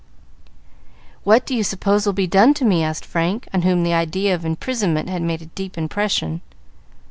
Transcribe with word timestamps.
"What 1.23 1.45
do 1.45 1.53
you 1.53 1.63
suppose 1.63 2.07
will 2.07 2.13
be 2.13 2.25
done 2.25 2.55
to 2.55 2.65
me?" 2.65 2.83
asked 2.83 3.05
Frank, 3.05 3.47
on 3.53 3.61
whom 3.61 3.83
the 3.83 3.93
idea 3.93 4.33
of 4.33 4.43
imprisonment 4.43 5.09
had 5.09 5.21
made 5.21 5.43
a 5.43 5.53
deep 5.53 5.77
impression. 5.77 6.41